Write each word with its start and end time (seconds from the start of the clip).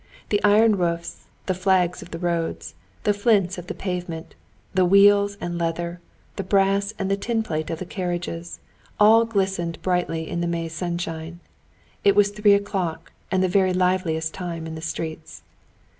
The 0.29 0.43
iron 0.43 0.77
roofs, 0.77 1.27
the 1.45 1.53
flags 1.53 2.01
of 2.01 2.09
the 2.09 2.17
roads, 2.17 2.73
the 3.03 3.13
flints 3.13 3.59
of 3.59 3.67
the 3.67 3.75
pavements, 3.75 4.33
the 4.73 4.83
wheels 4.83 5.37
and 5.39 5.59
leather, 5.59 6.01
the 6.37 6.43
brass 6.43 6.91
and 6.97 7.11
the 7.11 7.15
tinplate 7.15 7.69
of 7.69 7.77
the 7.77 7.85
carriages—all 7.85 9.25
glistened 9.25 9.79
brightly 9.83 10.27
in 10.27 10.41
the 10.41 10.47
May 10.47 10.69
sunshine. 10.69 11.39
It 12.03 12.15
was 12.15 12.31
three 12.31 12.53
o'clock, 12.53 13.11
and 13.29 13.43
the 13.43 13.47
very 13.47 13.73
liveliest 13.73 14.33
time 14.33 14.65
in 14.65 14.73
the 14.73 14.81
streets. 14.81 15.43